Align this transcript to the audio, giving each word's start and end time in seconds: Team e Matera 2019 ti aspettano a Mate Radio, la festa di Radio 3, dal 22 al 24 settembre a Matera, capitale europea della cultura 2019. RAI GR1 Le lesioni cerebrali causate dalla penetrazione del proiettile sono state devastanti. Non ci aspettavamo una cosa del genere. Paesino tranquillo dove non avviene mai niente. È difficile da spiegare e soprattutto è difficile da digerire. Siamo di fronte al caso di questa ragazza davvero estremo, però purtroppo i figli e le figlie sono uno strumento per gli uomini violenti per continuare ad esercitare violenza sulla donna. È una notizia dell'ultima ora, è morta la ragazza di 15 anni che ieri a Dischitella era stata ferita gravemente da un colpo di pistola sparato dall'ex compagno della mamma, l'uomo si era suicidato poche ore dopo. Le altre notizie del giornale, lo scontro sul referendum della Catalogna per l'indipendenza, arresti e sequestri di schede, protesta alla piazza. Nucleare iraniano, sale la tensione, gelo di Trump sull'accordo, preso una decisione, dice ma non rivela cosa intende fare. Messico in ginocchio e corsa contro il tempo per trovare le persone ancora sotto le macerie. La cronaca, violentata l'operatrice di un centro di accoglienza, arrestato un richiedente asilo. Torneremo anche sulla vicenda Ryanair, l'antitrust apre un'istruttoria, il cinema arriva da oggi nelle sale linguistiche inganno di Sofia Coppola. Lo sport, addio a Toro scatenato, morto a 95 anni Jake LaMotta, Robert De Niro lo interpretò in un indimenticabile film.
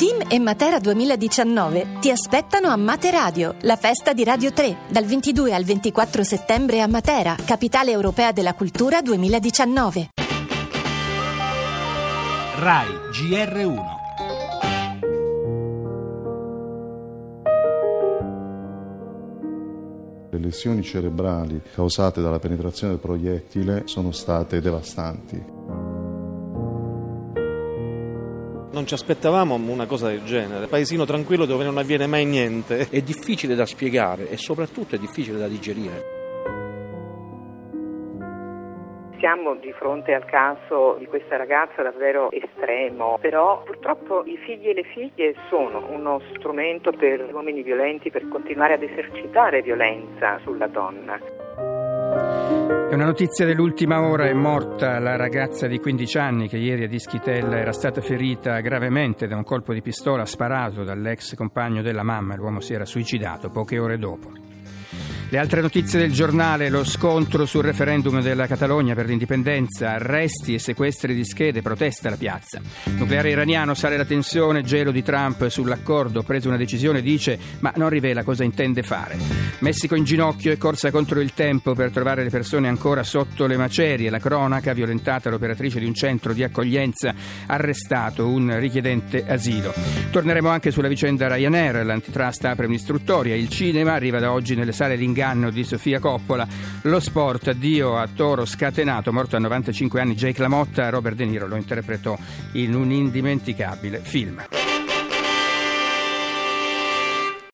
Team 0.00 0.22
e 0.30 0.38
Matera 0.38 0.78
2019 0.78 1.98
ti 2.00 2.10
aspettano 2.10 2.68
a 2.68 2.76
Mate 2.76 3.10
Radio, 3.10 3.56
la 3.64 3.76
festa 3.76 4.14
di 4.14 4.24
Radio 4.24 4.50
3, 4.50 4.86
dal 4.88 5.04
22 5.04 5.52
al 5.52 5.64
24 5.64 6.24
settembre 6.24 6.80
a 6.80 6.86
Matera, 6.86 7.36
capitale 7.44 7.90
europea 7.90 8.32
della 8.32 8.54
cultura 8.54 9.02
2019. 9.02 10.08
RAI 12.56 12.88
GR1 13.12 13.98
Le 20.30 20.38
lesioni 20.38 20.82
cerebrali 20.82 21.60
causate 21.74 22.22
dalla 22.22 22.38
penetrazione 22.38 22.94
del 22.94 23.02
proiettile 23.02 23.82
sono 23.84 24.12
state 24.12 24.62
devastanti. 24.62 25.59
Non 28.72 28.86
ci 28.86 28.94
aspettavamo 28.94 29.56
una 29.56 29.86
cosa 29.86 30.08
del 30.08 30.22
genere. 30.22 30.68
Paesino 30.68 31.04
tranquillo 31.04 31.44
dove 31.44 31.64
non 31.64 31.76
avviene 31.76 32.06
mai 32.06 32.24
niente. 32.24 32.86
È 32.88 33.00
difficile 33.00 33.56
da 33.56 33.66
spiegare 33.66 34.28
e 34.30 34.36
soprattutto 34.36 34.94
è 34.94 34.98
difficile 34.98 35.38
da 35.38 35.48
digerire. 35.48 36.18
Siamo 39.18 39.56
di 39.56 39.72
fronte 39.72 40.14
al 40.14 40.24
caso 40.24 40.94
di 40.98 41.06
questa 41.06 41.36
ragazza 41.36 41.82
davvero 41.82 42.30
estremo, 42.30 43.18
però 43.20 43.62
purtroppo 43.64 44.24
i 44.24 44.38
figli 44.38 44.68
e 44.68 44.74
le 44.74 44.84
figlie 44.84 45.34
sono 45.50 45.88
uno 45.90 46.22
strumento 46.34 46.92
per 46.92 47.26
gli 47.26 47.32
uomini 47.32 47.62
violenti 47.62 48.10
per 48.10 48.28
continuare 48.28 48.74
ad 48.74 48.82
esercitare 48.82 49.62
violenza 49.62 50.38
sulla 50.44 50.68
donna. 50.68 51.39
È 52.90 52.94
una 52.94 53.04
notizia 53.04 53.46
dell'ultima 53.46 54.00
ora, 54.00 54.26
è 54.26 54.32
morta 54.32 54.98
la 54.98 55.14
ragazza 55.14 55.68
di 55.68 55.78
15 55.78 56.18
anni 56.18 56.48
che 56.48 56.56
ieri 56.56 56.84
a 56.84 56.88
Dischitella 56.88 57.58
era 57.58 57.72
stata 57.72 58.00
ferita 58.00 58.58
gravemente 58.60 59.28
da 59.28 59.36
un 59.36 59.44
colpo 59.44 59.72
di 59.72 59.80
pistola 59.80 60.24
sparato 60.24 60.82
dall'ex 60.82 61.36
compagno 61.36 61.82
della 61.82 62.02
mamma, 62.02 62.34
l'uomo 62.34 62.60
si 62.60 62.74
era 62.74 62.84
suicidato 62.84 63.50
poche 63.50 63.78
ore 63.78 63.96
dopo. 63.96 64.39
Le 65.32 65.38
altre 65.38 65.60
notizie 65.60 66.00
del 66.00 66.10
giornale, 66.10 66.70
lo 66.70 66.82
scontro 66.82 67.46
sul 67.46 67.62
referendum 67.62 68.20
della 68.20 68.48
Catalogna 68.48 68.96
per 68.96 69.06
l'indipendenza, 69.06 69.92
arresti 69.92 70.54
e 70.54 70.58
sequestri 70.58 71.14
di 71.14 71.24
schede, 71.24 71.62
protesta 71.62 72.08
alla 72.08 72.16
piazza. 72.16 72.60
Nucleare 72.96 73.30
iraniano, 73.30 73.74
sale 73.74 73.96
la 73.96 74.04
tensione, 74.04 74.64
gelo 74.64 74.90
di 74.90 75.04
Trump 75.04 75.46
sull'accordo, 75.46 76.24
preso 76.24 76.48
una 76.48 76.56
decisione, 76.56 77.00
dice 77.00 77.38
ma 77.60 77.72
non 77.76 77.90
rivela 77.90 78.24
cosa 78.24 78.42
intende 78.42 78.82
fare. 78.82 79.16
Messico 79.60 79.94
in 79.94 80.02
ginocchio 80.02 80.50
e 80.50 80.58
corsa 80.58 80.90
contro 80.90 81.20
il 81.20 81.32
tempo 81.32 81.74
per 81.74 81.92
trovare 81.92 82.24
le 82.24 82.30
persone 82.30 82.66
ancora 82.66 83.04
sotto 83.04 83.46
le 83.46 83.56
macerie. 83.56 84.10
La 84.10 84.18
cronaca, 84.18 84.72
violentata 84.72 85.30
l'operatrice 85.30 85.78
di 85.78 85.86
un 85.86 85.94
centro 85.94 86.32
di 86.32 86.42
accoglienza, 86.42 87.14
arrestato 87.46 88.26
un 88.26 88.58
richiedente 88.58 89.24
asilo. 89.28 89.72
Torneremo 90.10 90.48
anche 90.48 90.72
sulla 90.72 90.88
vicenda 90.88 91.32
Ryanair, 91.32 91.86
l'antitrust 91.86 92.46
apre 92.46 92.66
un'istruttoria, 92.66 93.36
il 93.36 93.48
cinema 93.48 93.92
arriva 93.92 94.18
da 94.18 94.32
oggi 94.32 94.56
nelle 94.56 94.72
sale 94.72 94.96
linguistiche 94.96 95.18
inganno 95.20 95.50
di 95.50 95.64
Sofia 95.64 96.00
Coppola. 96.00 96.48
Lo 96.82 96.98
sport, 96.98 97.48
addio 97.48 97.98
a 97.98 98.08
Toro 98.08 98.46
scatenato, 98.46 99.12
morto 99.12 99.36
a 99.36 99.38
95 99.38 100.00
anni 100.00 100.14
Jake 100.14 100.40
LaMotta, 100.40 100.88
Robert 100.88 101.16
De 101.16 101.26
Niro 101.26 101.46
lo 101.46 101.56
interpretò 101.56 102.16
in 102.52 102.74
un 102.74 102.90
indimenticabile 102.90 103.98
film. 103.98 104.59